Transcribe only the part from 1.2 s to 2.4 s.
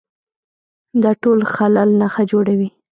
ټول خلل نښه